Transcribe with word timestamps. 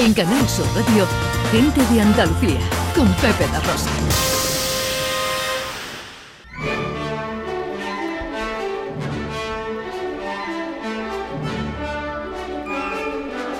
En 0.00 0.14
Canal 0.14 0.48
Sur 0.48 0.64
Radio, 0.74 1.06
Gente 1.52 1.84
de 1.92 2.00
Andalucía, 2.00 2.58
con 2.96 3.06
Pepe 3.16 3.46
da 3.52 3.60
Rosa. 3.60 3.90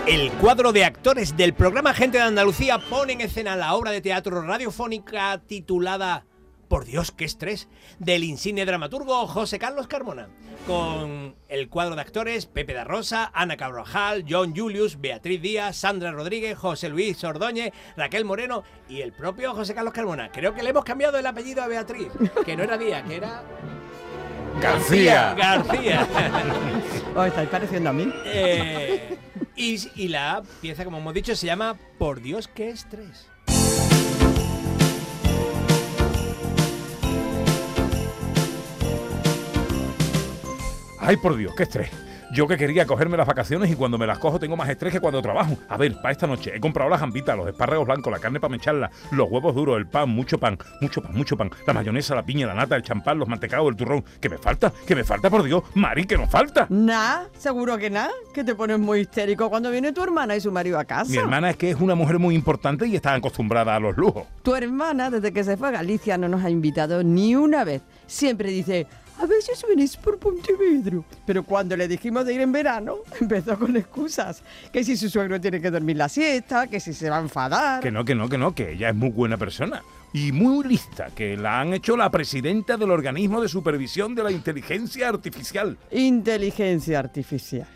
El 0.07 0.33
cuadro 0.33 0.73
de 0.73 0.87
actores 0.87 1.37
del 1.37 1.53
programa 1.53 1.93
Gente 1.93 2.17
de 2.17 2.25
Andalucía 2.25 2.79
pone 2.79 3.13
en 3.13 3.21
escena 3.21 3.55
la 3.55 3.75
obra 3.75 3.91
de 3.91 4.01
teatro 4.01 4.41
radiofónica 4.41 5.43
titulada 5.47 6.25
Por 6.71 6.85
Dios, 6.85 7.11
qué 7.11 7.25
estrés, 7.25 7.67
del 7.99 8.23
insigne 8.23 8.65
dramaturgo 8.65 9.27
José 9.27 9.59
Carlos 9.59 9.89
Carmona, 9.89 10.29
con 10.69 11.35
el 11.49 11.69
cuadro 11.69 11.97
de 11.97 12.03
actores 12.03 12.47
Pepe 12.47 12.75
da 12.75 12.85
Rosa, 12.85 13.29
Ana 13.35 13.57
Cabrojal, 13.57 14.25
John 14.31 14.55
Julius, 14.57 15.01
Beatriz 15.01 15.43
Díaz, 15.43 15.75
Sandra 15.75 16.13
Rodríguez, 16.13 16.57
José 16.57 16.89
Luis 16.89 17.25
Ordóñez, 17.25 17.73
Raquel 17.97 18.25
Moreno 18.25 18.63
y 18.89 19.01
el 19.01 19.13
propio 19.13 19.53
José 19.53 19.75
Carlos 19.75 19.93
Carmona. 19.93 20.31
Creo 20.31 20.55
que 20.55 20.63
le 20.63 20.71
hemos 20.71 20.85
cambiado 20.85 21.19
el 21.19 21.27
apellido 21.27 21.61
a 21.61 21.67
Beatriz, 21.67 22.07
que 22.47 22.57
no 22.57 22.63
era 22.63 22.79
Díaz, 22.79 23.03
que 23.03 23.17
era... 23.17 23.43
García. 24.63 25.35
García. 25.35 26.07
¿Os 27.17 27.27
estáis 27.27 27.49
pareciendo 27.49 27.91
a 27.91 27.93
mí? 27.93 28.13
Eh, 28.27 29.19
y, 29.57 29.77
y 29.97 30.07
la 30.07 30.45
pieza, 30.61 30.85
como 30.85 30.99
hemos 30.99 31.15
dicho, 31.15 31.35
se 31.35 31.47
llama 31.47 31.77
Por 31.99 32.21
Dios, 32.21 32.47
qué 32.47 32.69
estrés. 32.69 33.29
Ay, 41.11 41.17
por 41.17 41.37
Dios, 41.37 41.53
qué 41.57 41.65
estrés. 41.65 41.91
Yo 42.33 42.47
que 42.47 42.57
quería 42.57 42.87
cogerme 42.87 43.17
las 43.17 43.27
vacaciones 43.27 43.69
y 43.69 43.75
cuando 43.75 43.99
me 43.99 44.07
las 44.07 44.21
cojo 44.21 44.39
tengo 44.39 44.57
más 44.57 44.69
estrés 44.69 44.93
que 44.93 45.01
cuando 45.01 45.21
trabajo. 45.21 45.59
A 45.69 45.77
ver, 45.77 45.97
para 45.97 46.13
esta 46.13 46.29
noche 46.29 46.53
he 46.55 46.61
comprado 46.61 46.89
las 46.89 47.01
jambitas, 47.01 47.37
los 47.37 47.49
espárragos 47.49 47.85
blancos, 47.85 48.13
la 48.13 48.21
carne 48.21 48.39
para 48.39 48.53
mecharla, 48.53 48.89
los 49.11 49.29
huevos 49.29 49.53
duros, 49.53 49.77
el 49.77 49.89
pan, 49.89 50.09
mucho 50.09 50.39
pan, 50.39 50.57
mucho 50.81 51.03
pan, 51.03 51.13
mucho 51.13 51.37
pan, 51.37 51.51
la 51.67 51.73
mayonesa, 51.73 52.15
la 52.15 52.23
piña, 52.23 52.47
la 52.47 52.55
nata, 52.55 52.77
el 52.77 52.85
champán, 52.85 53.19
los 53.19 53.27
mantecados, 53.27 53.69
el 53.69 53.75
turrón. 53.75 54.05
¿Qué 54.21 54.29
me 54.29 54.39
falta? 54.39 54.73
¿Qué 54.87 54.95
me 54.95 55.03
falta, 55.03 55.29
por 55.29 55.43
Dios? 55.43 55.65
Mari, 55.75 56.05
que 56.05 56.17
nos 56.17 56.31
falta. 56.31 56.69
Nah, 56.69 57.25
seguro 57.37 57.77
que 57.77 57.91
nada. 57.91 58.13
Que 58.33 58.45
te 58.45 58.55
pones 58.55 58.79
muy 58.79 59.01
histérico 59.01 59.51
cuando 59.51 59.73
viene 59.73 59.91
tu 59.93 60.01
hermana 60.01 60.37
y 60.37 60.41
su 60.41 60.53
marido 60.53 60.79
a 60.79 60.85
casa. 60.85 61.11
Mi 61.11 61.17
hermana 61.17 61.51
es 61.51 61.57
que 61.57 61.71
es 61.71 61.81
una 61.81 61.97
mujer 61.97 62.21
muy 62.21 62.37
importante 62.37 62.87
y 62.87 62.95
está 62.95 63.13
acostumbrada 63.13 63.75
a 63.75 63.81
los 63.81 63.97
lujos. 63.97 64.29
Tu 64.45 64.55
hermana, 64.55 65.11
desde 65.11 65.33
que 65.33 65.43
se 65.43 65.57
fue 65.57 65.67
a 65.67 65.73
Galicia, 65.73 66.17
no 66.17 66.29
nos 66.29 66.45
ha 66.45 66.51
invitado 66.51 67.03
ni 67.03 67.35
una 67.35 67.65
vez. 67.65 67.83
Siempre 68.07 68.51
dice, 68.51 68.87
a 69.21 69.53
os 69.53 69.65
venís 69.69 69.97
por 69.97 70.19
Pontevedra. 70.19 71.03
Pero 71.27 71.45
cuando 71.45 71.77
le 71.77 71.87
dijimos 71.87 72.25
de 72.25 72.35
ir 72.35 72.41
en 72.41 72.53
verano, 72.53 72.97
empezó 73.21 73.59
con 73.59 73.77
excusas. 73.77 74.43
Que 74.73 74.83
si 74.83 74.97
su 74.97 75.11
suegro 75.11 75.41
tiene 75.41 75.61
que 75.61 75.71
dormir 75.71 75.97
la 75.97 76.09
siesta, 76.09 76.67
que 76.67 76.81
si 76.81 76.95
se 76.95 77.11
va 77.11 77.19
a 77.19 77.21
enfadar. 77.21 77.83
Que 77.83 77.91
no, 77.91 78.05
que 78.05 78.15
no, 78.15 78.29
que 78.29 78.39
no, 78.39 78.55
que 78.55 78.73
ella 78.73 78.89
es 78.89 78.95
muy 78.95 79.11
buena 79.11 79.37
persona. 79.37 79.83
Y 80.13 80.33
muy 80.33 80.67
lista, 80.67 81.09
que 81.15 81.37
la 81.37 81.61
han 81.61 81.75
hecho 81.75 81.97
la 81.97 82.11
presidenta 82.11 82.77
del 82.77 82.91
organismo 82.91 83.41
de 83.41 83.49
supervisión 83.49 84.15
de 84.15 84.25
la 84.25 84.33
inteligencia 84.33 85.09
artificial. 85.09 85.77
Inteligencia 85.93 86.99
artificial. 86.99 87.69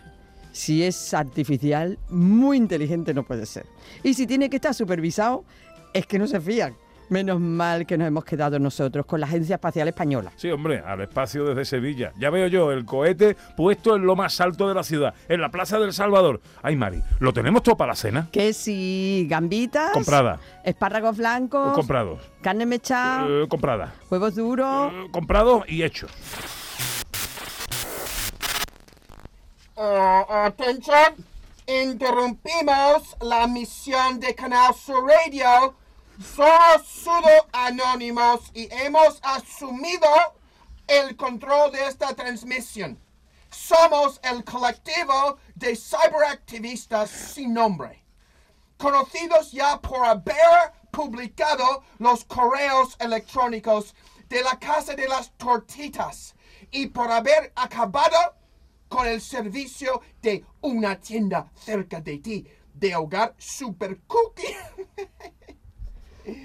Si 0.50 0.82
es 0.82 1.14
artificial, 1.14 1.98
muy 2.08 2.56
inteligente 2.56 3.12
no 3.12 3.24
puede 3.24 3.44
ser. 3.44 3.66
Y 4.02 4.14
si 4.14 4.26
tiene 4.26 4.48
que 4.48 4.56
estar 4.56 4.74
supervisado, 4.74 5.44
es 5.92 6.06
que 6.06 6.18
no 6.18 6.26
se 6.26 6.40
fían. 6.40 6.74
Menos 7.10 7.38
mal 7.40 7.86
que 7.86 7.98
nos 7.98 8.08
hemos 8.08 8.24
quedado 8.24 8.58
nosotros 8.58 9.04
con 9.06 9.20
la 9.20 9.26
Agencia 9.26 9.56
Espacial 9.56 9.88
Española. 9.88 10.32
Sí, 10.36 10.50
hombre, 10.50 10.80
al 10.84 11.00
espacio 11.02 11.44
desde 11.44 11.64
Sevilla. 11.64 12.12
Ya 12.18 12.30
veo 12.30 12.46
yo 12.46 12.72
el 12.72 12.84
cohete 12.84 13.36
puesto 13.56 13.96
en 13.96 14.06
lo 14.06 14.16
más 14.16 14.40
alto 14.40 14.68
de 14.68 14.74
la 14.74 14.82
ciudad, 14.82 15.14
en 15.28 15.40
la 15.40 15.50
Plaza 15.50 15.78
del 15.78 15.92
Salvador. 15.92 16.40
Ay, 16.62 16.76
Mari, 16.76 17.02
¿lo 17.20 17.32
tenemos 17.32 17.62
todo 17.62 17.76
para 17.76 17.92
la 17.92 17.96
cena? 17.96 18.28
Que 18.32 18.52
si 18.52 19.26
gambitas, 19.28 19.90
Comprada. 19.92 20.40
espárragos 20.64 21.16
blancos, 21.18 21.74
Comprados. 21.74 22.20
carne 22.40 22.66
mechada, 22.66 23.26
Eh, 23.28 23.46
comprada. 23.48 23.92
huevos 24.10 24.34
duros. 24.34 24.92
Eh, 24.92 25.06
comprados 25.12 25.64
y 25.68 25.82
hechos. 25.82 26.10
Ah, 29.76 30.44
atención, 30.46 31.14
interrumpimos 31.66 33.16
la 33.20 33.46
misión 33.46 34.20
de 34.20 34.34
Canal 34.34 34.72
Sur 34.74 35.04
Radio. 35.04 35.74
Somos 36.22 36.86
Sudo 36.86 37.48
Anónimos 37.52 38.52
y 38.54 38.68
hemos 38.70 39.18
asumido 39.24 40.08
el 40.86 41.16
control 41.16 41.72
de 41.72 41.88
esta 41.88 42.14
transmisión. 42.14 43.00
Somos 43.50 44.20
el 44.22 44.44
colectivo 44.44 45.38
de 45.56 45.74
cyberactivistas 45.74 47.10
sin 47.10 47.52
nombre, 47.52 48.04
conocidos 48.76 49.50
ya 49.50 49.80
por 49.80 50.06
haber 50.06 50.72
publicado 50.92 51.82
los 51.98 52.24
correos 52.24 52.96
electrónicos 53.00 53.96
de 54.28 54.42
la 54.42 54.56
Casa 54.60 54.94
de 54.94 55.08
las 55.08 55.36
Tortitas 55.36 56.36
y 56.70 56.86
por 56.86 57.10
haber 57.10 57.52
acabado 57.56 58.36
con 58.88 59.08
el 59.08 59.20
servicio 59.20 60.00
de 60.22 60.44
una 60.60 61.00
tienda 61.00 61.50
cerca 61.56 62.00
de 62.00 62.18
ti 62.18 62.46
de 62.72 62.94
hogar 62.94 63.34
super 63.36 64.00
cookie. 64.06 64.56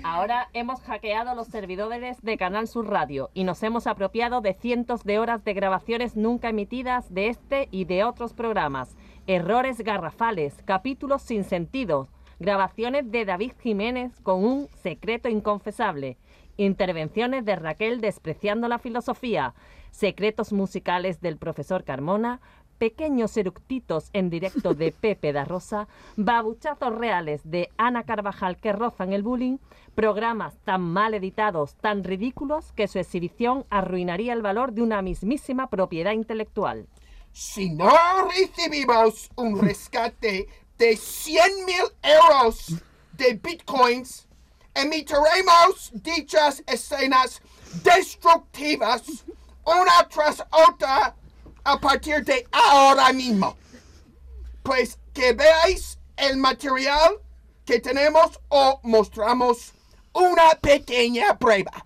Ahora 0.04 0.50
hemos 0.54 0.82
hackeado 0.82 1.36
los 1.36 1.48
servidores 1.48 2.22
de 2.22 2.38
Canal 2.38 2.68
Sur 2.68 2.90
Radio 2.90 3.30
y 3.34 3.44
nos 3.44 3.64
hemos 3.64 3.88
apropiado 3.88 4.42
de 4.42 4.54
cientos 4.54 5.04
de 5.04 5.20
horas 5.20 5.44
de 5.44 5.54
grabaciones 5.54 6.16
nunca 6.16 6.50
emitidas 6.50 7.14
de 7.14 7.28
este 7.28 7.70
y 7.72 7.86
de 7.86 8.04
otros 8.04 8.34
programas. 8.34 8.96
Errores 9.28 9.80
garrafales, 9.82 10.56
capítulos 10.66 11.22
sin 11.22 11.44
sentido, 11.44 12.10
grabaciones 12.40 13.10
de 13.12 13.26
David 13.26 13.54
Jiménez 13.62 14.20
con 14.22 14.44
un 14.44 14.68
secreto 14.82 15.30
inconfesable, 15.30 16.18
intervenciones 16.58 17.46
de 17.46 17.56
Raquel 17.56 18.02
despreciando 18.02 18.68
la 18.68 18.80
filosofía, 18.80 19.54
secretos 19.92 20.52
musicales 20.52 21.22
del 21.22 21.38
profesor 21.38 21.84
Carmona, 21.84 22.42
pequeños 22.80 23.38
eructitos 23.38 24.10
en 24.14 24.32
directo 24.32 24.74
de 24.74 24.92
Pepe 25.02 25.32
da 25.34 25.46
Rosa, 25.46 25.88
babuchazos 26.16 26.96
reales 26.96 27.42
de 27.44 27.70
Ana 27.78 28.04
Carvajal 28.04 28.58
que 28.58 28.74
rozan 28.74 29.14
el 29.14 29.22
bullying, 29.22 29.58
programas 29.94 30.58
tan 30.64 30.82
mal 30.82 31.14
editados, 31.14 31.76
tan 31.76 32.04
ridículos 32.04 32.72
que 32.72 32.88
su 32.88 32.98
exhibición 32.98 33.66
arruinaría 33.70 34.34
el 34.34 34.42
valor 34.42 34.72
de 34.72 34.82
una 34.82 35.02
mismísima 35.02 35.70
propiedad 35.70 36.14
intelectual. 36.14 36.88
Si 37.32 37.70
no 37.70 37.92
recibimos 38.28 39.30
un 39.36 39.62
rescate 39.62 40.48
de 40.78 40.96
100 40.96 41.66
mil 41.66 41.86
euros 42.02 42.82
de 43.12 43.34
bitcoins, 43.34 44.28
emitiremos 44.74 45.92
dichas 45.94 46.64
escenas 46.66 47.42
destructivas 47.84 49.26
una 49.66 50.08
tras 50.10 50.44
otra 50.68 51.16
a 51.64 51.80
partir 51.80 52.24
de 52.24 52.48
ahora 52.52 53.12
mismo. 53.14 53.56
Pues 54.64 55.00
que 55.14 55.34
veáis 55.34 55.98
el 56.18 56.38
material 56.38 57.16
que 57.66 57.80
tenemos 57.80 58.40
o 58.50 58.80
mostramos 58.84 59.74
una 60.14 60.52
pequeña 60.62 61.38
prueba. 61.38 61.86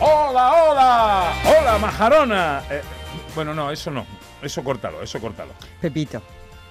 ¡Hola, 0.00 0.52
hola! 0.52 1.32
¡Hola, 1.44 1.78
majarona! 1.78 2.62
Eh, 2.70 2.82
bueno, 3.34 3.54
no, 3.54 3.70
eso 3.70 3.90
no. 3.90 4.06
Eso 4.40 4.62
córtalo, 4.62 5.02
eso 5.02 5.20
córtalo. 5.20 5.52
Pepito, 5.80 6.22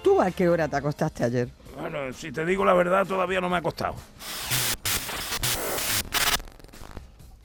¿tú 0.02 0.22
a 0.22 0.32
qué 0.32 0.48
hora 0.48 0.68
te 0.68 0.78
acostaste 0.78 1.26
ayer? 1.26 1.50
Bueno, 1.80 2.12
si 2.12 2.32
te 2.32 2.44
digo 2.44 2.66
la 2.66 2.74
verdad, 2.74 3.06
todavía 3.06 3.40
no 3.40 3.50
me 3.50 3.58
ha 3.58 3.62
costado. 3.62 3.94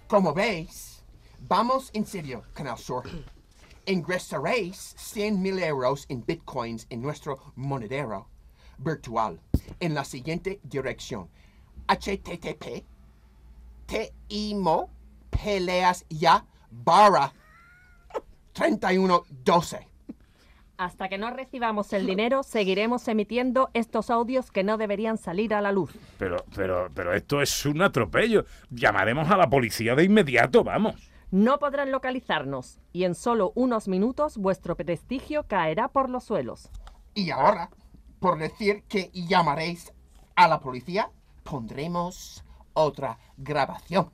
Como 0.07 0.33
veis, 0.33 1.05
vamos 1.41 1.91
en 1.93 2.07
serio, 2.07 2.43
Canal 2.55 2.79
Sur. 2.79 3.05
Ingresaréis 3.85 4.95
100 4.97 5.43
mil 5.43 5.59
euros 5.59 6.07
en 6.09 6.25
bitcoins 6.25 6.87
en 6.89 7.03
nuestro 7.03 7.53
monedero 7.57 8.29
virtual 8.79 9.39
en 9.81 9.95
la 9.95 10.05
siguiente 10.05 10.61
dirección. 10.63 11.29
http 11.89 12.85
timo 14.29 14.89
peleas 15.31 16.07
ya 16.09 16.47
barra 16.71 17.33
3112. 18.55 19.92
Hasta 20.79 21.09
que 21.09 21.19
no 21.19 21.31
recibamos 21.31 21.93
el 21.93 22.07
dinero, 22.07 22.43
seguiremos 22.43 23.07
emitiendo 23.07 23.71
estos 23.75 24.11
audios 24.11 24.51
que 24.51 24.65
no 24.65 24.79
deberían 24.79 25.19
salir 25.19 25.55
a 25.55 25.61
la 25.61 25.71
luz. 25.71 25.93
Pero, 26.19 26.45
pero, 26.57 26.89
pero 26.95 27.15
esto 27.15 27.41
es 27.43 27.67
un 27.67 27.83
atropello. 27.83 28.45
Llamaremos 28.71 29.31
a 29.31 29.37
la 29.37 29.49
policía 29.49 29.95
de 29.95 30.05
inmediato, 30.05 30.65
vamos. 30.65 31.11
No 31.31 31.59
podrán 31.59 31.91
localizarnos 31.91 32.79
y 32.93 33.05
en 33.05 33.15
solo 33.15 33.53
unos 33.55 33.89
minutos 33.89 34.37
vuestro 34.37 34.77
prestigio 34.77 35.47
caerá 35.47 35.89
por 35.89 36.11
los 36.11 36.25
suelos. 36.25 36.69
Y 37.15 37.31
ahora, 37.31 37.71
por 38.21 38.39
decir 38.39 38.85
que 38.89 39.11
llamaréis 39.15 39.93
a 40.37 40.49
la 40.49 40.61
policía, 40.61 41.11
pondremos 41.43 42.45
otra 42.75 43.19
grabación. 43.37 44.11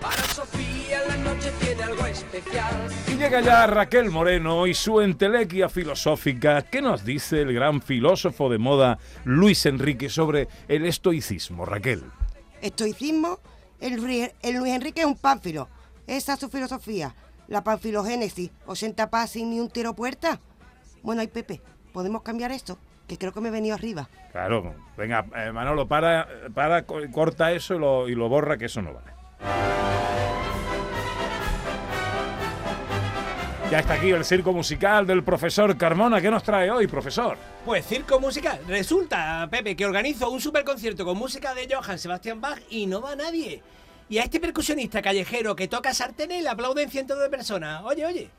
Para 0.00 0.22
Sofía 0.24 1.00
la 1.08 1.16
noche 1.40 1.52
tiene 1.64 1.82
algo 1.82 2.06
especial. 2.06 2.88
Y 3.08 3.14
llega 3.16 3.40
ya 3.40 3.66
Raquel 3.66 4.10
Moreno 4.10 4.66
y 4.66 4.74
su 4.74 5.00
entelequia 5.00 5.68
filosófica. 5.68 6.62
¿Qué 6.62 6.82
nos 6.82 7.04
dice 7.04 7.40
el 7.42 7.52
gran 7.52 7.80
filósofo 7.80 8.48
de 8.48 8.58
moda 8.58 8.98
Luis 9.24 9.66
Enrique 9.66 10.08
sobre 10.08 10.48
el 10.68 10.84
estoicismo, 10.86 11.64
Raquel? 11.64 12.04
Estoicismo, 12.62 13.38
el, 13.80 14.32
el 14.42 14.56
Luis 14.56 14.74
Enrique 14.74 15.00
es 15.00 15.06
un 15.06 15.16
pánfilo. 15.16 15.68
Esa 16.06 16.34
es 16.34 16.40
su 16.40 16.48
filosofía. 16.48 17.14
La 17.48 17.64
panfilogénesis, 17.64 18.50
80 18.66 19.10
pas 19.10 19.30
sin 19.30 19.50
ni 19.50 19.60
un 19.60 19.68
tiro 19.70 19.94
puerta. 19.94 20.40
Bueno, 21.02 21.22
y 21.22 21.26
Pepe, 21.28 21.60
¿podemos 21.92 22.22
cambiar 22.22 22.52
esto? 22.52 22.78
Que 23.08 23.18
creo 23.18 23.32
que 23.32 23.40
me 23.40 23.48
he 23.48 23.52
venido 23.52 23.74
arriba. 23.74 24.08
Claro, 24.30 24.74
venga, 24.96 25.24
eh, 25.36 25.50
Manolo, 25.50 25.88
para, 25.88 26.28
para, 26.54 26.84
co- 26.86 27.00
corta 27.10 27.50
eso 27.50 27.74
y 27.74 27.78
lo, 27.80 28.08
y 28.08 28.14
lo 28.14 28.28
borra, 28.28 28.56
que 28.56 28.66
eso 28.66 28.80
no 28.82 28.92
vale. 28.94 29.10
Ya 33.70 33.78
está 33.78 33.94
aquí 33.94 34.10
el 34.10 34.24
circo 34.24 34.52
musical 34.52 35.06
del 35.06 35.22
profesor 35.22 35.76
Carmona. 35.76 36.20
¿Qué 36.20 36.28
nos 36.28 36.42
trae 36.42 36.68
hoy, 36.72 36.88
profesor? 36.88 37.38
Pues 37.64 37.86
circo 37.86 38.18
musical. 38.18 38.58
Resulta, 38.66 39.46
Pepe, 39.48 39.76
que 39.76 39.86
organizo 39.86 40.28
un 40.28 40.40
super 40.40 40.64
concierto 40.64 41.04
con 41.04 41.16
música 41.16 41.54
de 41.54 41.72
Johann 41.72 42.00
Sebastian 42.00 42.40
Bach 42.40 42.58
y 42.68 42.86
no 42.86 43.00
va 43.00 43.14
nadie. 43.14 43.62
Y 44.08 44.18
a 44.18 44.24
este 44.24 44.40
percusionista 44.40 45.00
callejero 45.00 45.54
que 45.54 45.68
toca 45.68 45.94
sartenes 45.94 46.42
le 46.42 46.48
aplauden 46.48 46.90
cientos 46.90 47.20
de 47.20 47.30
personas. 47.30 47.82
Oye, 47.84 48.04
oye. 48.04 48.30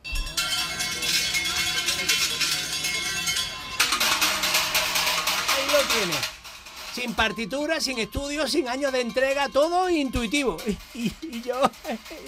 Ahí 5.55 5.65
lo 5.71 5.79
tiene. 5.93 6.40
Sin 6.93 7.13
partitura, 7.13 7.79
sin 7.79 7.99
estudios, 7.99 8.51
sin 8.51 8.67
años 8.67 8.91
de 8.91 9.01
entrega, 9.01 9.47
todo 9.49 9.89
intuitivo. 9.89 10.57
Y, 10.93 11.11
y 11.21 11.41
yo 11.41 11.55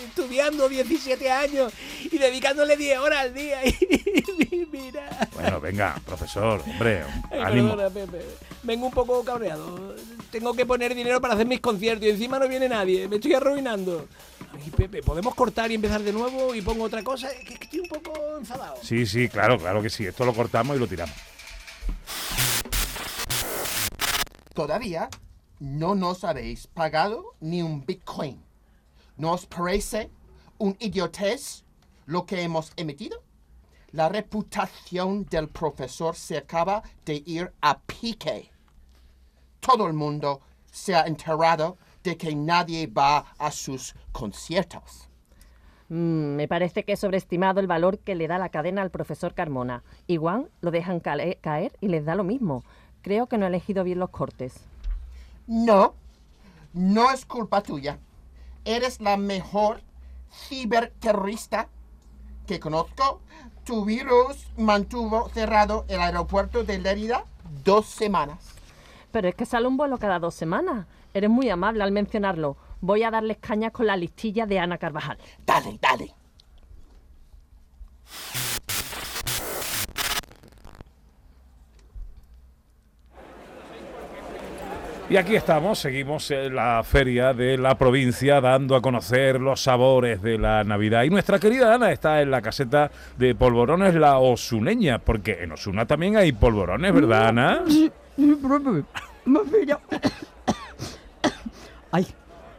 estudiando 0.05 0.69
17 0.69 1.29
años 1.29 1.73
y 2.09 2.17
dedicándole 2.17 2.77
10 2.77 2.99
horas 2.99 3.19
al 3.19 3.33
día. 3.33 3.59
Y, 4.51 4.67
mira. 4.71 5.29
Bueno, 5.33 5.59
venga, 5.59 5.95
profesor, 6.05 6.61
hombre, 6.65 7.03
ánimo. 7.31 7.75
perdona, 7.75 7.89
Pepe. 7.89 8.25
Vengo 8.63 8.85
un 8.87 8.91
poco 8.93 9.23
cabreado. 9.23 9.95
Tengo 10.31 10.53
que 10.53 10.65
poner 10.65 10.93
dinero 10.95 11.19
para 11.19 11.33
hacer 11.33 11.45
mis 11.47 11.59
conciertos 11.59 12.05
y 12.07 12.11
encima 12.11 12.39
no 12.39 12.47
viene 12.47 12.69
nadie. 12.69 13.07
Me 13.07 13.15
estoy 13.17 13.33
arruinando. 13.33 14.07
Ay, 14.53 14.71
Pepe, 14.75 15.01
¿podemos 15.01 15.33
cortar 15.35 15.71
y 15.71 15.75
empezar 15.75 16.01
de 16.01 16.13
nuevo 16.13 16.53
y 16.55 16.61
pongo 16.61 16.83
otra 16.85 17.03
cosa? 17.03 17.31
Es 17.31 17.43
que 17.45 17.53
estoy 17.65 17.79
un 17.79 17.87
poco 17.87 18.13
enfadado. 18.37 18.77
Sí, 18.81 19.05
sí, 19.05 19.27
claro, 19.27 19.57
claro 19.57 19.81
que 19.81 19.89
sí. 19.89 20.05
Esto 20.05 20.25
lo 20.25 20.33
cortamos 20.33 20.75
y 20.75 20.79
lo 20.79 20.87
tiramos. 20.87 21.15
Todavía 24.53 25.09
no 25.59 25.95
nos 25.95 26.23
habéis 26.23 26.67
pagado 26.67 27.35
ni 27.39 27.61
un 27.61 27.85
Bitcoin. 27.85 28.43
¿No 29.17 29.31
os 29.33 29.45
parece 29.45 30.11
un 30.59 30.75
idiotez 30.79 31.63
lo 32.05 32.25
que 32.25 32.41
hemos 32.41 32.71
emitido? 32.75 33.23
La 33.91 34.09
reputación 34.09 35.25
del 35.25 35.49
profesor 35.49 36.15
se 36.15 36.37
acaba 36.37 36.83
de 37.05 37.23
ir 37.25 37.51
a 37.61 37.79
pique. 37.79 38.51
Todo 39.59 39.87
el 39.87 39.93
mundo 39.93 40.41
se 40.71 40.95
ha 40.95 41.05
enterado 41.05 41.77
de 42.03 42.17
que 42.17 42.35
nadie 42.35 42.87
va 42.87 43.25
a 43.37 43.51
sus 43.51 43.95
conciertos. 44.11 45.09
Mm, 45.89 46.35
me 46.35 46.47
parece 46.47 46.83
que 46.83 46.93
he 46.93 46.97
sobreestimado 46.97 47.59
el 47.59 47.67
valor 47.67 47.99
que 47.99 48.15
le 48.15 48.27
da 48.27 48.37
la 48.39 48.49
cadena 48.49 48.81
al 48.81 48.89
profesor 48.89 49.33
Carmona. 49.33 49.83
Igual 50.07 50.49
lo 50.61 50.71
dejan 50.71 50.99
caer 50.99 51.77
y 51.81 51.87
les 51.87 52.05
da 52.05 52.15
lo 52.15 52.23
mismo. 52.23 52.63
Creo 53.03 53.27
que 53.27 53.37
no 53.37 53.45
he 53.45 53.49
elegido 53.49 53.83
bien 53.83 53.99
los 53.99 54.09
cortes. 54.09 54.55
No, 55.45 55.93
no 56.73 57.11
es 57.11 57.25
culpa 57.25 57.61
tuya. 57.61 57.99
Eres 58.63 59.01
la 59.01 59.17
mejor 59.17 59.81
ciberterrorista 60.31 61.67
que 62.47 62.61
conozco. 62.61 63.19
Tu 63.65 63.83
virus 63.83 64.47
mantuvo 64.57 65.29
cerrado 65.29 65.85
el 65.89 65.99
aeropuerto 65.99 66.63
de 66.63 66.79
Lérida 66.79 67.25
dos 67.65 67.85
semanas. 67.85 68.39
Pero 69.11 69.27
es 69.27 69.35
que 69.35 69.45
sale 69.45 69.67
un 69.67 69.75
vuelo 69.75 69.97
cada 69.97 70.19
dos 70.19 70.33
semanas. 70.33 70.87
Eres 71.13 71.29
muy 71.29 71.49
amable 71.49 71.83
al 71.83 71.91
mencionarlo. 71.91 72.55
Voy 72.79 73.03
a 73.03 73.11
darles 73.11 73.37
cañas 73.37 73.73
con 73.73 73.85
la 73.85 73.97
listilla 73.97 74.45
de 74.45 74.59
Ana 74.59 74.77
Carvajal. 74.77 75.17
Dale, 75.45 75.77
dale. 75.81 76.15
Y 85.13 85.17
aquí 85.17 85.35
estamos, 85.35 85.77
seguimos 85.77 86.31
en 86.31 86.55
la 86.55 86.81
feria 86.83 87.35
de 87.35 87.55
la 87.55 87.77
provincia 87.77 88.41
dando 88.41 88.75
a 88.75 88.81
conocer 88.81 89.39
los 89.39 89.61
sabores 89.61 90.23
de 90.23 90.39
la 90.39 90.63
Navidad. 90.63 91.03
Y 91.03 91.11
nuestra 91.11 91.37
querida 91.37 91.75
Ana 91.75 91.91
está 91.91 92.23
en 92.23 92.31
la 92.31 92.41
caseta 92.41 92.89
de 93.15 93.35
polvorones 93.35 93.93
La 93.93 94.17
Osuneña, 94.17 94.97
porque 94.97 95.43
en 95.43 95.51
Osuna 95.51 95.85
también 95.85 96.17
hay 96.17 96.31
polvorones, 96.31 96.91
¿verdad, 96.91 97.27
Ana? 97.27 97.63
Me 98.17 99.39
pillo. 99.41 99.79
Ay, 101.91 102.07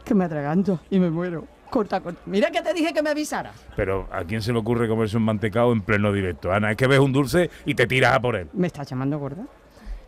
que 0.05 0.15
me 0.15 0.23
atraganto 0.23 0.79
y 0.89 0.97
me 0.97 1.09
muero. 1.09 1.45
Corta, 1.69 1.99
corta. 1.99 2.21
Mira 2.25 2.51
que 2.51 2.61
te 2.61 2.73
dije 2.73 2.93
que 2.93 3.03
me 3.03 3.09
avisara. 3.09 3.51
Pero 3.75 4.07
¿a 4.13 4.23
quién 4.23 4.41
se 4.41 4.53
le 4.53 4.59
ocurre 4.59 4.87
comerse 4.87 5.17
un 5.17 5.23
mantecado 5.23 5.73
en 5.73 5.81
pleno 5.81 6.13
directo? 6.13 6.53
Ana, 6.53 6.71
es 6.71 6.77
que 6.77 6.87
ves 6.87 6.99
un 6.99 7.11
dulce 7.11 7.49
y 7.65 7.75
te 7.75 7.85
tiras 7.85 8.15
a 8.15 8.21
por 8.21 8.37
él. 8.37 8.47
¿Me 8.53 8.67
estás 8.67 8.89
llamando 8.89 9.19
gorda? 9.19 9.43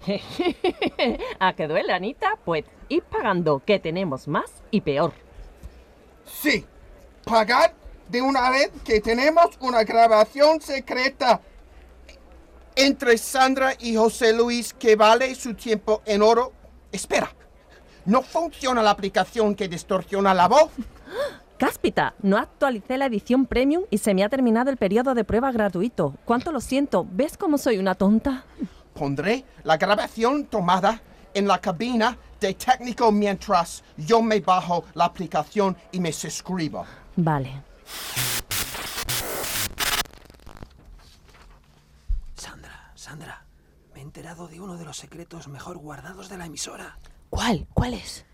¿A 1.40 1.54
que 1.54 1.68
duele, 1.68 1.94
Anita? 1.94 2.38
Pues 2.46 2.66
id 2.90 3.04
pagando, 3.04 3.62
que 3.66 3.80
tenemos 3.80 4.28
más 4.28 4.52
y 4.72 4.82
peor. 4.82 5.14
Sí, 6.26 6.66
pagad 7.24 7.72
de 8.10 8.22
una 8.22 8.50
vez 8.50 8.72
que 8.86 9.02
tenemos 9.02 9.58
una 9.60 9.84
grabación 9.84 10.62
secreta 10.62 11.42
entre 12.76 13.18
Sandra 13.18 13.74
y 13.80 13.96
José 13.96 14.34
Luis 14.34 14.74
que 14.74 14.96
vale 14.96 15.34
su 15.36 15.56
tiempo 15.56 16.02
en 16.06 16.22
oro. 16.22 16.54
Espera, 16.92 17.30
¿no 18.06 18.22
funciona 18.22 18.82
la 18.82 18.92
aplicación 18.92 19.56
que 19.56 19.68
distorsiona 19.68 20.34
la 20.34 20.48
voz? 20.48 20.72
Cáspita, 21.58 22.14
no 22.22 22.38
actualicé 22.38 23.00
la 23.00 23.08
edición 23.08 23.48
premium 23.48 23.86
y 23.90 23.98
se 23.98 24.14
me 24.14 24.24
ha 24.24 24.30
terminado 24.30 24.70
el 24.70 24.78
periodo 24.78 25.16
de 25.16 25.24
prueba 25.24 25.52
gratuito. 25.52 26.14
¿Cuánto 26.24 26.52
lo 26.52 26.62
siento? 26.62 27.08
¿Ves 27.10 27.36
cómo 27.36 27.58
soy 27.58 27.80
una 27.80 27.96
tonta? 27.96 28.46
Pondré 28.98 29.46
la 29.64 29.78
grabación 29.78 30.48
tomada 30.48 31.00
en 31.32 31.48
la 31.48 31.62
cabina 31.62 32.18
de 32.40 32.56
técnico 32.56 33.12
mientras 33.12 33.84
yo 33.96 34.24
me 34.24 34.40
bajo 34.40 34.86
la 34.96 35.06
aplicación 35.06 35.78
y 35.92 36.00
me 36.00 36.12
suscribo. 36.12 36.84
Vale. 37.16 37.62
Sandra, 42.34 42.92
Sandra, 42.96 43.46
me 43.94 44.00
he 44.00 44.04
enterado 44.04 44.48
de 44.48 44.60
uno 44.60 44.78
de 44.78 44.86
los 44.86 44.98
secretos 44.98 45.48
mejor 45.48 45.78
guardados 45.78 46.28
de 46.28 46.40
la 46.40 46.48
emisora. 46.48 46.98
¿Cuál? 47.30 47.68
¿Cuál 47.76 47.94
es? 47.94 48.26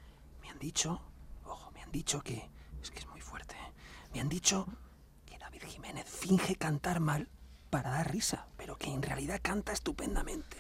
Me 0.41 0.49
han 0.49 0.59
dicho, 0.59 1.01
ojo, 1.45 1.71
me 1.71 1.81
han 1.81 1.91
dicho 1.91 2.21
que, 2.21 2.49
es 2.81 2.89
que 2.89 2.99
es 2.99 3.07
muy 3.07 3.19
fuerte, 3.19 3.55
¿eh? 3.55 3.73
me 4.13 4.21
han 4.21 4.29
dicho 4.29 4.65
que 5.25 5.38
David 5.38 5.63
Jiménez 5.67 6.05
finge 6.07 6.55
cantar 6.55 7.01
mal 7.01 7.27
para 7.73 7.89
dar 7.89 8.11
risa, 8.11 8.45
pero 8.55 8.77
que 8.77 8.93
en 8.93 9.01
realidad 9.01 9.39
canta 9.41 9.71
estupendamente. 9.71 10.57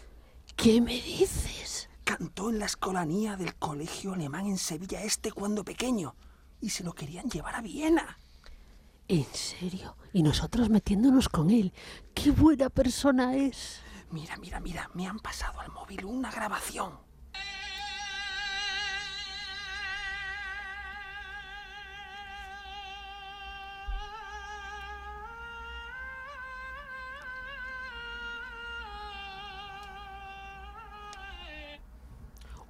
¿Qué 0.55 0.81
me 0.81 0.99
dices? 0.99 1.87
Cantó 2.03 2.49
en 2.49 2.57
la 2.57 2.65
escolanía 2.65 3.37
del 3.37 3.53
colegio 3.53 4.13
alemán 4.13 4.47
en 4.47 4.57
Sevilla 4.57 5.03
Este 5.03 5.31
cuando 5.31 5.63
pequeño 5.63 6.15
y 6.59 6.71
se 6.71 6.83
lo 6.83 6.93
querían 6.93 7.29
llevar 7.29 7.53
a 7.53 7.61
Viena. 7.61 8.17
¿En 9.07 9.27
serio? 9.31 9.95
Y 10.11 10.23
nosotros 10.23 10.71
metiéndonos 10.71 11.29
con 11.29 11.51
él. 11.51 11.71
¡Qué 12.15 12.31
buena 12.31 12.71
persona 12.71 13.35
es! 13.35 13.81
Mira, 14.09 14.35
mira, 14.37 14.59
mira, 14.59 14.89
me 14.95 15.05
han 15.05 15.19
pasado 15.19 15.59
al 15.59 15.71
móvil 15.71 16.05
una 16.05 16.31
grabación. 16.31 16.93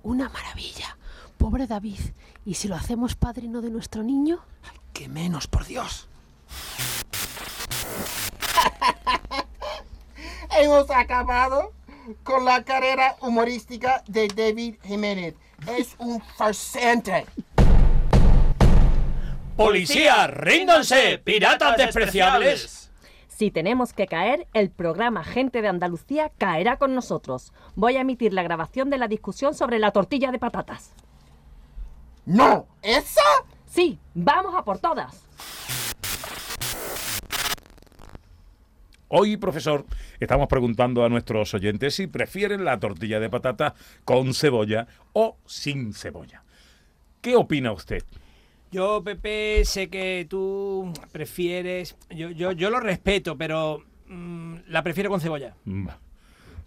Una 0.03 0.29
maravilla. 0.29 0.97
Pobre 1.37 1.65
David. 1.65 1.99
¿Y 2.45 2.55
si 2.55 2.67
lo 2.67 2.75
hacemos 2.75 3.15
padrino 3.15 3.61
de 3.61 3.69
nuestro 3.69 4.03
niño? 4.03 4.39
Que 4.91 5.07
menos, 5.07 5.47
por 5.47 5.65
Dios. 5.65 6.09
Hemos 10.57 10.89
acabado 10.91 11.71
con 12.23 12.45
la 12.45 12.63
carrera 12.63 13.15
humorística 13.21 14.03
de 14.07 14.27
David 14.27 14.75
Jiménez. 14.83 15.35
Es 15.67 15.95
un 15.97 16.21
farsante. 16.21 17.25
¡Policía, 19.55 20.27
ríndanse! 20.27 21.19
¡Piratas 21.19 21.77
despreciables! 21.77 22.82
Si 23.35 23.49
tenemos 23.49 23.93
que 23.93 24.05
caer, 24.05 24.47
el 24.53 24.69
programa 24.69 25.23
Gente 25.23 25.63
de 25.63 25.67
Andalucía 25.67 26.31
caerá 26.37 26.77
con 26.77 26.93
nosotros. 26.93 27.51
Voy 27.73 27.97
a 27.97 28.01
emitir 28.01 28.31
la 28.31 28.43
grabación 28.43 28.91
de 28.91 28.99
la 28.99 29.07
discusión 29.07 29.55
sobre 29.55 29.79
la 29.79 29.89
tortilla 29.89 30.31
de 30.31 30.37
patatas. 30.37 30.93
¡No! 32.27 32.67
¿Esa? 32.83 33.21
Sí, 33.65 33.97
vamos 34.13 34.53
a 34.53 34.63
por 34.63 34.77
todas. 34.77 35.25
Hoy, 39.07 39.37
profesor, 39.37 39.83
estamos 40.19 40.47
preguntando 40.47 41.03
a 41.03 41.09
nuestros 41.09 41.55
oyentes 41.55 41.95
si 41.95 42.05
prefieren 42.05 42.63
la 42.63 42.79
tortilla 42.79 43.19
de 43.19 43.31
patata 43.31 43.73
con 44.05 44.35
cebolla 44.35 44.85
o 45.13 45.37
sin 45.47 45.95
cebolla. 45.95 46.43
¿Qué 47.19 47.35
opina 47.35 47.71
usted? 47.71 48.03
Yo, 48.73 49.03
Pepe, 49.03 49.63
sé 49.65 49.87
que 49.87 50.25
tú 50.27 50.91
prefieres. 51.11 51.95
Yo, 52.09 52.31
yo, 52.31 52.53
yo 52.53 52.71
lo 52.71 52.79
respeto, 52.79 53.37
pero 53.37 53.83
mm, 54.07 54.55
la 54.69 54.81
prefiero 54.81 55.11
con 55.11 55.21
cebolla. 55.21 55.55
Mm, 55.65 55.87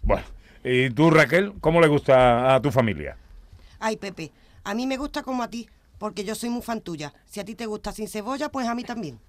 Bueno, 0.03 0.23
¿y 0.63 0.89
tú, 0.91 1.09
Raquel, 1.09 1.55
cómo 1.59 1.81
le 1.81 1.87
gusta 1.89 2.55
a 2.55 2.61
tu 2.61 2.71
familia? 2.71 3.17
Ay, 3.79 3.97
Pepe, 3.97 4.31
a 4.63 4.73
mí 4.73 4.87
me 4.87 4.95
gusta 4.95 5.21
como 5.21 5.43
a 5.43 5.49
ti, 5.49 5.67
porque 5.97 6.23
yo 6.23 6.33
soy 6.33 6.49
muy 6.49 6.61
fan 6.61 6.79
tuya. 6.79 7.13
Si 7.25 7.41
a 7.41 7.43
ti 7.43 7.55
te 7.55 7.65
gusta 7.65 7.91
sin 7.91 8.07
cebolla, 8.07 8.47
pues 8.47 8.67
a 8.69 8.73
mí 8.73 8.85
también. 8.85 9.19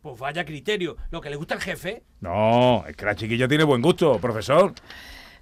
Pues 0.00 0.18
vaya 0.18 0.42
criterio. 0.46 0.96
Lo 1.10 1.20
que 1.20 1.28
le 1.28 1.36
gusta 1.36 1.54
al 1.56 1.60
jefe. 1.60 2.02
No, 2.22 2.86
es 2.86 2.96
que 2.96 3.04
la 3.04 3.14
chiquilla 3.14 3.46
tiene 3.46 3.64
buen 3.64 3.82
gusto, 3.82 4.18
profesor. 4.18 4.72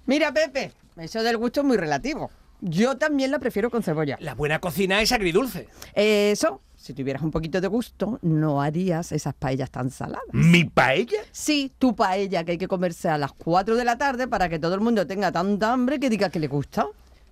Mira, 0.07 0.33
Pepe, 0.33 0.73
eso 0.97 1.23
del 1.23 1.37
gusto 1.37 1.61
es 1.61 1.65
muy 1.65 1.77
relativo. 1.77 2.29
Yo 2.61 2.97
también 2.97 3.31
la 3.31 3.39
prefiero 3.39 3.69
con 3.69 3.83
cebolla. 3.83 4.17
La 4.19 4.33
buena 4.33 4.59
cocina 4.59 5.01
es 5.01 5.11
agridulce. 5.11 5.67
Eso, 5.93 6.61
si 6.75 6.93
tuvieras 6.93 7.21
un 7.21 7.31
poquito 7.31 7.61
de 7.61 7.67
gusto, 7.67 8.17
no 8.21 8.61
harías 8.61 9.11
esas 9.11 9.35
paellas 9.35 9.69
tan 9.69 9.91
saladas. 9.91 10.23
¿Mi 10.31 10.63
paella? 10.63 11.19
Sí, 11.31 11.71
tu 11.77 11.95
paella 11.95 12.43
que 12.43 12.53
hay 12.53 12.57
que 12.57 12.67
comerse 12.67 13.09
a 13.09 13.17
las 13.17 13.33
4 13.33 13.75
de 13.75 13.85
la 13.85 13.97
tarde 13.97 14.27
para 14.27 14.49
que 14.49 14.57
todo 14.57 14.73
el 14.73 14.81
mundo 14.81 15.05
tenga 15.05 15.31
tanta 15.31 15.71
hambre 15.71 15.99
que 15.99 16.09
diga 16.09 16.29
que 16.29 16.39
le 16.39 16.47
gusta. 16.47 16.87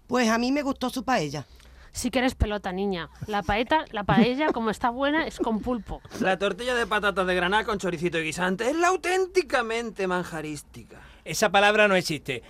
Pues 0.07 0.29
a 0.29 0.37
mí 0.37 0.51
me 0.51 0.61
gustó 0.61 0.89
su 0.89 1.03
paella. 1.03 1.45
Sí 1.91 2.11
que 2.11 2.19
eres 2.19 2.35
pelota, 2.35 2.71
niña. 2.73 3.09
La 3.25 3.41
paeta, 3.41 3.85
la 3.91 4.03
paella, 4.03 4.51
como 4.51 4.69
está 4.69 4.89
buena, 4.89 5.25
es 5.25 5.39
con 5.39 5.61
pulpo. 5.61 6.01
La 6.19 6.37
tortilla 6.37 6.75
de 6.75 6.85
patatas 6.85 7.25
de 7.25 7.33
Granada 7.33 7.63
con 7.63 7.79
choricito 7.79 8.19
y 8.19 8.25
guisante 8.25 8.69
es 8.69 8.75
la 8.75 8.89
auténticamente 8.89 10.05
manjarística. 10.05 10.97
Esa 11.25 11.49
palabra 11.49 11.87
no 11.87 11.95
existe. 11.95 12.43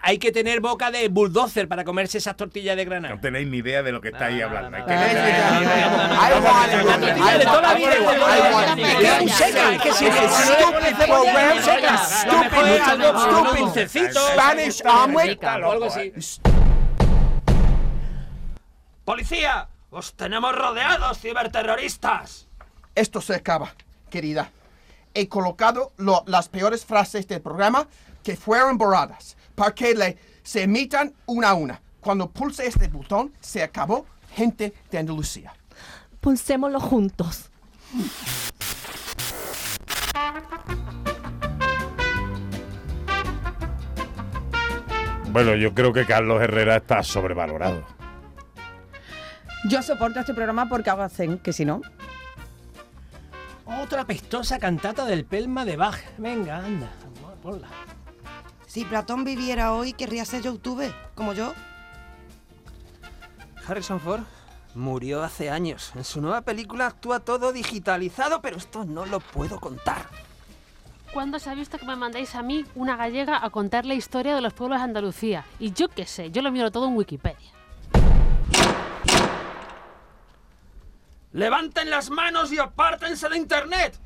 Hay 0.00 0.16
que 0.18 0.32
tener 0.32 0.60
boca 0.60 0.90
de 0.90 1.08
bulldozer 1.08 1.68
para 1.68 1.84
comerse 1.84 2.16
esas 2.16 2.34
tortillas 2.34 2.74
de 2.76 2.86
granada. 2.86 3.14
No 3.14 3.20
tenéis 3.20 3.46
ni 3.46 3.58
idea 3.58 3.82
de 3.82 3.92
lo 3.92 4.00
que 4.00 4.08
estáis 4.08 4.42
hablando. 4.42 4.78
Que 4.86 4.94
Ah, 4.94 6.30
toda 7.44 7.60
la 7.60 7.74
vida. 7.74 9.36
Seca, 9.36 9.74
es 9.74 9.82
que 9.82 9.92
si 9.92 10.06
es. 10.06 10.14
Spanish 14.32 14.82
omelet. 14.86 15.44
O 15.44 15.48
algo 15.70 15.84
así. 15.84 16.12
¡Policía! 19.04 19.68
¡Os 19.90 20.14
tenemos 20.14 20.54
rodeados, 20.56 21.18
ciberterroristas! 21.20 22.46
Esto 22.94 23.20
se 23.20 23.34
acaba, 23.34 23.74
querida. 24.10 24.50
He 25.12 25.28
colocado 25.28 25.92
lo- 25.98 26.24
las 26.26 26.48
peores 26.48 26.86
frases 26.86 27.28
del 27.28 27.42
programa 27.42 27.86
que 28.22 28.36
fueron 28.36 28.78
borradas 28.78 29.36
para 29.54 29.74
que 29.74 29.94
le, 29.94 30.16
se 30.42 30.62
emitan 30.62 31.14
una 31.26 31.50
a 31.50 31.54
una. 31.54 31.80
Cuando 32.00 32.30
pulse 32.30 32.66
este 32.66 32.88
botón, 32.88 33.32
se 33.40 33.62
acabó 33.62 34.06
gente 34.34 34.72
de 34.90 34.98
Andalucía. 34.98 35.54
Pulsémoslo 36.20 36.80
juntos. 36.80 37.50
Bueno, 45.30 45.54
yo 45.54 45.72
creo 45.72 45.92
que 45.92 46.04
Carlos 46.04 46.42
Herrera 46.42 46.76
está 46.76 47.02
sobrevalorado. 47.02 47.84
Yo 49.68 49.80
soporto 49.80 50.20
este 50.20 50.34
programa 50.34 50.68
porque 50.68 50.90
hago 50.90 51.08
zen, 51.08 51.38
que 51.38 51.52
si 51.52 51.64
no. 51.64 51.80
Otra 53.64 54.04
pestosa 54.04 54.58
cantata 54.58 55.06
del 55.06 55.24
Pelma 55.24 55.64
de 55.64 55.76
Bach. 55.76 55.98
Venga, 56.18 56.58
anda, 56.58 56.90
ponla. 57.42 57.68
Si 58.72 58.86
Platón 58.86 59.22
viviera 59.22 59.74
hoy, 59.74 59.92
querría 59.92 60.24
ser 60.24 60.40
youtuber, 60.40 60.94
como 61.14 61.34
yo. 61.34 61.52
Harrison 63.68 64.00
Ford 64.00 64.22
murió 64.74 65.22
hace 65.22 65.50
años. 65.50 65.92
En 65.94 66.04
su 66.04 66.22
nueva 66.22 66.40
película 66.40 66.86
actúa 66.86 67.20
todo 67.20 67.52
digitalizado, 67.52 68.40
pero 68.40 68.56
esto 68.56 68.86
no 68.86 69.04
lo 69.04 69.20
puedo 69.20 69.60
contar. 69.60 70.06
¿Cuándo 71.12 71.38
se 71.38 71.50
ha 71.50 71.54
visto 71.54 71.76
que 71.76 71.84
me 71.84 71.96
mandéis 71.96 72.34
a 72.34 72.42
mí, 72.42 72.64
una 72.74 72.96
gallega, 72.96 73.44
a 73.44 73.50
contar 73.50 73.84
la 73.84 73.92
historia 73.92 74.34
de 74.34 74.40
los 74.40 74.54
pueblos 74.54 74.78
de 74.78 74.84
Andalucía? 74.84 75.44
Y 75.58 75.72
yo 75.74 75.88
qué 75.90 76.06
sé, 76.06 76.30
yo 76.30 76.40
lo 76.40 76.50
miro 76.50 76.70
todo 76.70 76.88
en 76.88 76.96
Wikipedia. 76.96 77.50
¡Levanten 81.32 81.90
las 81.90 82.08
manos 82.08 82.50
y 82.50 82.58
apártense 82.58 83.28
de 83.28 83.36
internet! 83.36 83.98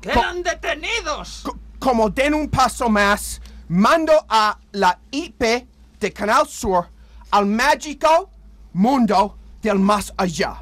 ¡Quedan 0.00 0.42
detenidos! 0.42 1.42
Co- 1.44 1.58
como 1.78 2.08
den 2.08 2.32
un 2.32 2.48
paso 2.48 2.88
más, 2.88 3.42
mando 3.70 4.12
a 4.28 4.58
la 4.72 4.98
IP 5.12 5.42
de 6.00 6.12
Canal 6.12 6.48
Sur 6.48 6.88
al 7.30 7.46
mágico 7.46 8.28
mundo 8.72 9.38
del 9.62 9.78
más 9.78 10.12
allá. 10.16 10.56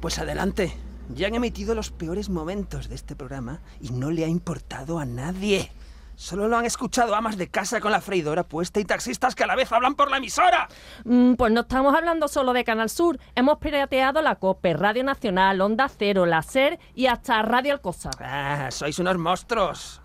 Pues 0.00 0.18
adelante. 0.20 0.76
Ya 1.08 1.26
han 1.26 1.34
emitido 1.34 1.74
los 1.74 1.90
peores 1.90 2.28
momentos 2.28 2.88
de 2.88 2.94
este 2.94 3.16
programa 3.16 3.60
y 3.80 3.90
no 3.90 4.10
le 4.10 4.24
ha 4.24 4.28
importado 4.28 5.00
a 5.00 5.06
nadie. 5.06 5.72
Solo 6.14 6.46
lo 6.46 6.56
han 6.56 6.66
escuchado 6.66 7.14
amas 7.16 7.36
de 7.36 7.48
casa 7.48 7.80
con 7.80 7.90
la 7.90 8.00
freidora 8.00 8.44
puesta 8.44 8.78
y 8.78 8.84
taxistas 8.84 9.34
que 9.34 9.44
a 9.44 9.46
la 9.46 9.56
vez 9.56 9.72
hablan 9.72 9.94
por 9.94 10.10
la 10.10 10.18
emisora. 10.18 10.68
Mm, 11.04 11.34
pues 11.34 11.50
no 11.50 11.62
estamos 11.62 11.96
hablando 11.96 12.28
solo 12.28 12.52
de 12.52 12.62
Canal 12.62 12.90
Sur. 12.90 13.18
Hemos 13.34 13.58
pirateado 13.58 14.22
la 14.22 14.36
COPE, 14.36 14.74
Radio 14.74 15.02
Nacional, 15.02 15.60
Onda 15.60 15.88
Cero, 15.88 16.26
la 16.26 16.42
SER 16.42 16.78
y 16.94 17.06
hasta 17.06 17.42
Radio 17.42 17.72
Alcosa. 17.72 18.10
Ah, 18.20 18.68
sois 18.70 18.98
unos 19.00 19.16
monstruos. 19.18 20.00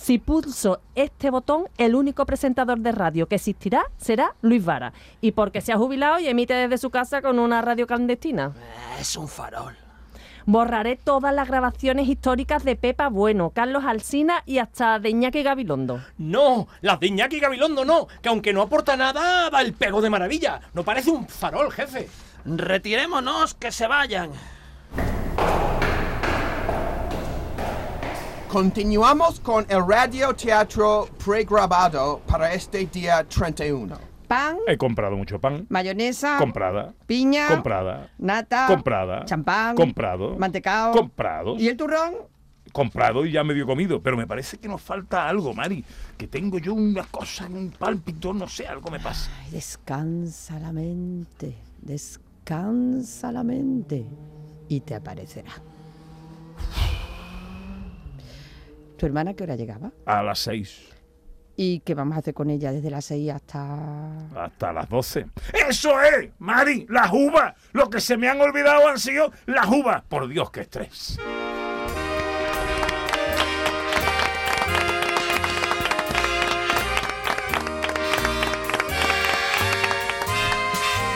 Si 0.00 0.16
pulso 0.16 0.80
este 0.94 1.28
botón, 1.28 1.68
el 1.76 1.94
único 1.94 2.24
presentador 2.24 2.78
de 2.78 2.90
radio 2.90 3.26
que 3.28 3.34
existirá 3.34 3.84
será 3.98 4.34
Luis 4.40 4.64
Vara. 4.64 4.94
Y 5.20 5.32
porque 5.32 5.60
se 5.60 5.74
ha 5.74 5.76
jubilado 5.76 6.18
y 6.18 6.26
emite 6.26 6.54
desde 6.54 6.78
su 6.78 6.88
casa 6.88 7.20
con 7.20 7.38
una 7.38 7.60
radio 7.60 7.86
clandestina. 7.86 8.54
Ah, 8.56 8.98
es 8.98 9.14
un 9.18 9.28
farol. 9.28 9.76
Borraré 10.46 10.96
todas 10.96 11.34
las 11.34 11.46
grabaciones 11.46 12.08
históricas 12.08 12.64
de 12.64 12.76
Pepa 12.76 13.08
Bueno, 13.10 13.50
Carlos 13.50 13.84
Alsina 13.84 14.42
y 14.46 14.56
hasta 14.56 14.98
de 14.98 15.10
Iñaki 15.10 15.42
Gabilondo. 15.42 16.00
No, 16.16 16.66
las 16.80 16.98
de 16.98 17.08
Iñaki 17.08 17.38
Gabilondo 17.38 17.84
no, 17.84 18.08
que 18.22 18.30
aunque 18.30 18.54
no 18.54 18.62
aporta 18.62 18.96
nada, 18.96 19.50
da 19.50 19.60
el 19.60 19.74
pego 19.74 20.00
de 20.00 20.08
maravilla. 20.08 20.62
No 20.72 20.82
parece 20.82 21.10
un 21.10 21.28
farol, 21.28 21.70
jefe. 21.70 22.08
Retirémonos, 22.46 23.52
que 23.52 23.70
se 23.70 23.86
vayan. 23.86 24.30
Continuamos 28.50 29.38
con 29.38 29.64
el 29.68 29.86
radioteatro 29.86 31.08
pregrabado 31.24 32.20
para 32.26 32.52
este 32.52 32.84
día 32.86 33.22
31. 33.22 33.96
Pan, 34.26 34.56
He 34.66 34.76
comprado 34.76 35.16
mucho 35.16 35.40
pan. 35.40 35.66
mayonesa, 35.68 36.36
Comprada. 36.36 36.92
piña, 37.06 37.46
Comprada. 37.46 38.10
nata, 38.18 38.66
Comprada. 38.66 39.24
champán, 39.24 39.76
Comprado. 39.76 40.36
mantecao. 40.36 40.90
Comprados. 40.90 41.60
¿Y 41.60 41.68
el 41.68 41.76
turrón? 41.76 42.14
Comprado 42.72 43.24
y 43.24 43.30
ya 43.30 43.44
medio 43.44 43.66
comido. 43.66 44.02
Pero 44.02 44.16
me 44.16 44.26
parece 44.26 44.58
que 44.58 44.66
nos 44.66 44.82
falta 44.82 45.28
algo, 45.28 45.54
Mari. 45.54 45.84
Que 46.18 46.26
tengo 46.26 46.58
yo 46.58 46.74
una 46.74 47.04
cosa, 47.04 47.46
un 47.46 47.70
pálpito, 47.70 48.32
no 48.34 48.48
sé, 48.48 48.66
algo 48.66 48.90
me 48.90 48.98
pasa. 48.98 49.30
Ay, 49.44 49.52
descansa 49.52 50.58
la 50.58 50.72
mente, 50.72 51.54
descansa 51.82 53.30
la 53.30 53.44
mente 53.44 54.04
y 54.68 54.80
te 54.80 54.96
aparecerá. 54.96 55.52
¿Tu 59.00 59.06
hermana 59.06 59.32
qué 59.32 59.44
hora 59.44 59.56
llegaba? 59.56 59.92
A 60.04 60.22
las 60.22 60.40
seis. 60.40 60.86
¿Y 61.56 61.80
qué 61.80 61.94
vamos 61.94 62.16
a 62.16 62.18
hacer 62.20 62.34
con 62.34 62.50
ella 62.50 62.70
desde 62.70 62.90
las 62.90 63.06
6 63.06 63.30
hasta...? 63.32 64.26
Hasta 64.44 64.72
las 64.74 64.88
12. 64.90 65.24
¡Eso 65.70 65.98
es! 66.02 66.28
Mari, 66.38 66.84
las 66.90 67.10
uvas. 67.10 67.54
Lo 67.72 67.88
que 67.88 67.98
se 67.98 68.18
me 68.18 68.28
han 68.28 68.38
olvidado 68.42 68.86
han 68.88 68.98
sido 68.98 69.32
las 69.46 69.66
uvas. 69.68 70.02
Por 70.02 70.28
Dios, 70.28 70.50
qué 70.50 70.60
estrés. 70.60 71.18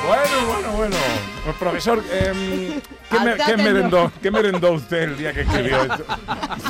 Bueno, 0.07 0.47
bueno, 0.53 0.73
bueno. 0.73 0.97
Pues, 1.45 1.57
profesor, 1.57 2.03
em, 2.13 2.81
¿qué, 3.11 3.21
me- 3.57 3.63
merendó, 3.63 4.13
¿qué 4.23 4.31
merendó 4.31 4.73
usted 4.73 5.03
el 5.05 5.17
día 5.17 5.33
que 5.33 5.43
escribió 5.43 5.83
esto? 5.83 6.05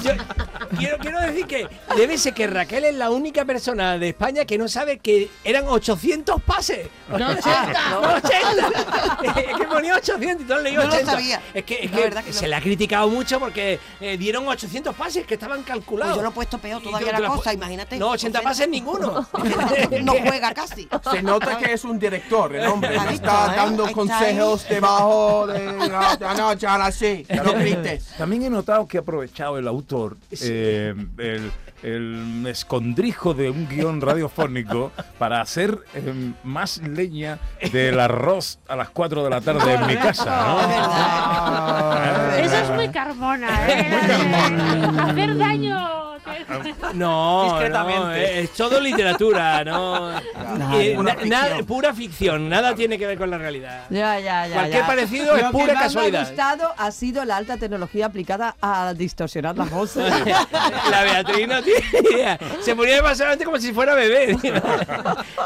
Yo, 0.05 0.13
quiero, 0.77 0.99
quiero 0.99 1.21
decir 1.21 1.47
que 1.47 1.69
debe 1.97 2.19
ser 2.19 2.35
que 2.35 2.47
Raquel 2.47 2.85
es 2.85 2.95
la 2.95 3.11
única 3.11 3.45
persona 3.45 3.99
de 3.99 4.09
España 4.11 4.45
que 4.45 4.59
no 4.59 4.69
sabe 4.69 4.99
que 4.99 5.29
eran 5.45 5.65
800 5.69 6.43
pases. 6.43 6.89
No, 7.09 7.17
80. 7.31 7.91
No, 7.91 8.01
80. 8.17 9.41
es 9.51 9.57
que 9.57 9.65
ponía 9.65 9.97
800 9.97 10.45
y 10.45 10.49
todos 10.49 10.63
leí 10.63 10.75
No 10.75 10.83
lo 10.85 10.89
80. 10.89 11.11
sabía. 11.13 11.43
Es 11.53 11.65
que, 11.65 11.85
es 11.85 11.91
La 11.91 11.97
que 11.97 12.03
verdad 12.03 12.25
que 12.25 12.31
no. 12.31 12.37
se 12.37 12.49
le 12.49 12.55
ha 12.57 12.61
criticado 12.61 13.09
mucho 13.09 13.39
porque 13.41 13.79
eh, 14.01 14.17
dieron 14.17 14.47
800 14.49 14.95
pases 14.95 15.27
que 15.27 15.35
estaban 15.35 15.63
calculados. 15.63 16.15
Pues 16.15 16.17
yo 16.19 16.23
lo 16.23 16.29
he 16.31 16.33
puesto 16.33 16.59
peor 16.59 16.83
todavía 16.83 17.13
la 17.13 17.21
la 17.21 17.29
cosa, 17.29 17.53
imagínate. 17.53 17.97
No, 17.99 18.11
80 18.11 18.43
pases 18.43 18.69
ninguno. 18.69 19.27
no 20.03 20.13
juega 20.13 20.53
casi. 20.55 20.89
Se 21.11 21.23
nota 21.23 21.57
que 21.59 21.73
es 21.73 21.85
un 21.85 21.99
director, 21.99 22.55
el 22.55 22.67
hombre. 22.67 22.99
Ahí 22.99 23.15
Está 23.15 23.45
está, 23.45 23.53
¿eh? 23.53 23.57
dando 23.57 23.85
Ahí 23.85 23.91
está, 23.91 24.01
consejos 24.01 24.69
debajo 24.69 25.47
de... 25.47 25.65
No, 25.65 26.17
no, 26.19 26.35
no, 26.35 26.53
ya 26.55 26.79
la 26.79 26.91
sé, 26.93 27.27
no 27.29 27.53
grites. 27.55 28.05
También 28.19 28.43
he 28.45 28.51
notado 28.51 28.87
que 28.87 28.99
ha 28.99 29.01
aprovechado 29.01 29.59
el 29.59 29.69
autor 29.69 30.17
eh, 30.31 30.37
el, 31.19 31.51
el 31.85 32.47
escondrijo 32.47 33.35
de 33.35 33.51
un 33.51 33.69
guion 33.69 34.01
radiofónico 34.01 34.91
para 35.19 35.43
hacer 35.43 35.79
eh, 35.95 36.33
más 36.43 36.79
leña 36.79 37.39
del 37.73 38.01
arroz 38.01 38.59
a 38.69 38.77
las 38.77 38.89
4 38.89 39.23
de 39.25 39.31
la 39.31 39.41
tarde 39.43 39.75
en 39.75 39.87
mi 39.87 39.97
casa. 39.97 40.47
¿no? 40.47 40.61
Eso 42.43 42.57
es 42.57 42.71
muy 42.71 42.89
Carmona, 42.89 43.49
¿eh? 43.69 43.87
Hacer 44.99 45.37
daño. 45.37 46.05
No, 46.95 47.45
Discretamente. 47.45 48.01
no, 48.05 48.13
es 48.13 48.51
todo 48.53 48.81
literatura, 48.81 49.65
no. 49.65 50.13
Eh, 50.75 50.95
pura 50.97 51.17
na- 51.25 51.49
pura 51.67 51.95
ficción, 51.95 52.49
nada 52.49 52.75
tiene 52.75 52.99
que 52.99 53.07
ver 53.07 53.19
con 53.19 53.31
la 53.31 53.39
realidad. 53.39 53.85
Ya, 53.91 54.19
ya, 54.21 54.47
ya. 54.47 54.55
Cualquier 54.55 54.81
ya. 54.83 54.87
parecido 54.87 55.37
es 55.37 55.43
Lo 55.43 55.51
pura 55.51 55.67
que 55.67 55.73
más 55.75 55.83
casualidad. 55.85 56.21
me 56.21 56.27
ha 56.27 56.29
gustado 56.31 56.75
ha 56.77 56.91
sido 56.91 57.25
la 57.25 57.37
alta 57.37 57.57
tecnología 57.57 58.07
aplicada 58.07 58.57
a 58.61 58.95
distorsionar 58.95 59.57
las 59.57 59.71
voces. 59.71 60.05
La 60.91 61.03
Beatriz 61.03 61.49
no 61.49 61.63
tiene 61.63 61.81
idea. 62.13 62.39
Se 62.61 62.75
ponía 62.77 62.97
demasiado 62.97 63.37
como 63.45 63.59
si 63.59 63.73
fuera 63.73 63.95
bebé. 63.95 64.37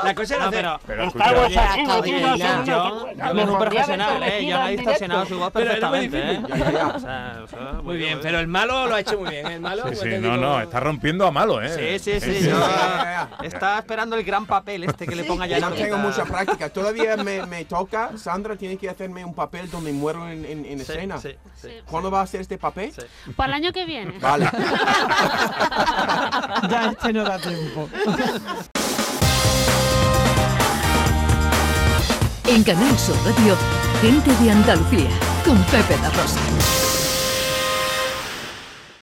La 0.05 0.15
cosa 0.15 0.35
era 0.37 0.45
No, 0.45 0.51
hacer- 0.51 0.81
pero, 0.87 1.13
Pero 1.13 1.49
Ya 1.49 1.75
tío, 1.75 2.03
tío, 2.03 2.37
ya. 2.37 2.65
Yo 2.65 3.09
que 3.33 3.41
es 3.43 3.49
un 3.49 3.59
profesional, 3.59 4.23
¿eh? 4.23 4.47
Yo 4.47 4.67
he 4.67 4.77
distorsionado 4.77 5.27
su 5.27 5.39
voz 5.39 5.53
perfectamente, 5.53 6.19
¿eh? 6.33 6.41
Ya, 6.49 6.57
ya, 6.57 6.95
ya. 7.51 7.73
Muy 7.83 7.97
bien, 7.97 8.19
pero 8.23 8.39
el 8.41 8.47
malo 8.49 8.87
lo 8.87 8.95
ha 8.95 9.01
hecho 9.01 9.19
muy 9.19 9.31
bien. 9.31 9.47
El 9.47 9.61
malo, 9.61 9.85
Sí, 9.89 9.97
sí, 9.97 10.09
no, 10.09 10.17
digo- 10.33 10.37
no, 10.37 10.61
está 10.61 10.81
rompiendo 10.89 11.27
a 11.27 11.31
malo, 11.31 11.61
¿eh? 11.61 11.99
Sí, 11.99 12.19
sí, 12.19 12.41
sí. 12.43 12.49
Estaba 13.43 13.79
esperando 13.79 14.17
el 14.17 14.25
gran 14.25 14.47
papel 14.47 14.85
este 14.85 15.07
que 15.07 15.15
le 15.15 15.25
ponga 15.25 15.47
ya 15.47 15.61
No 15.61 15.71
tengo 15.73 15.99
mucha 15.99 16.25
práctica. 16.25 16.71
Todavía 16.71 17.17
me, 17.19 17.45
me 17.47 17.67
toca. 17.67 18.13
Sandra 18.17 18.57
tiene 18.57 18.79
que 18.79 18.89
hacerme 18.89 19.23
un 19.23 19.35
papel 19.35 19.71
donde 19.71 19.93
muero 19.93 20.27
en, 20.31 20.47
en, 20.47 20.65
en 20.65 20.81
escena. 20.81 21.19
Sí, 21.19 21.37
sí. 21.61 21.69
¿Cuándo 21.85 22.11
va 22.11 22.21
a 22.21 22.23
hacer 22.23 22.41
este 22.41 22.57
papel? 22.57 22.91
Sí. 22.93 23.03
Para 23.37 23.49
el 23.51 23.65
año 23.65 23.73
que 23.73 23.85
viene. 23.85 24.19
Vale. 24.19 24.47
ya 26.71 26.91
este 26.93 27.13
no 27.13 27.23
da 27.25 27.39
tiempo. 27.39 27.87
En 32.47 32.65
Canal 32.65 32.99
Sur 32.99 33.17
Radio, 33.27 33.55
gente 34.01 34.31
de 34.43 34.51
Andalucía, 34.51 35.11
con 35.45 35.63
Pepe 35.65 35.99
da 35.99 36.09
Rosa. 36.09 36.88